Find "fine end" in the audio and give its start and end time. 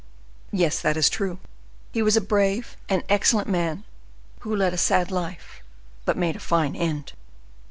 6.39-7.13